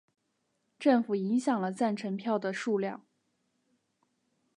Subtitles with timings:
[0.79, 3.05] 政府影响了赞成票的数量。